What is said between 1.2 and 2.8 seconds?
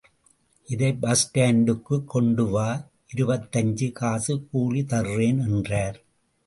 ஸ்டாண்டுக்குக் கொண்டு வா